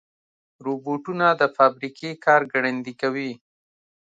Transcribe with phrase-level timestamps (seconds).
[0.65, 3.31] روبوټونه د فابریکې کار ګړندي کوي.